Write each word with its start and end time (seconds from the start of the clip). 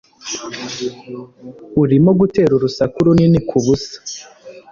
Urimo 1.81 2.11
gutera 2.19 2.51
urusaku 2.55 2.97
runini 3.05 3.39
kubusa. 3.49 3.95